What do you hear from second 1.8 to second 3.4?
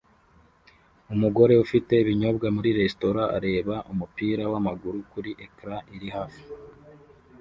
ibinyobwa muri resitora